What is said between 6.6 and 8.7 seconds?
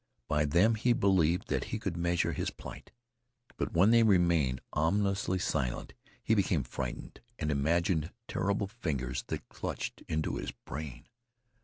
frightened and imagined terrible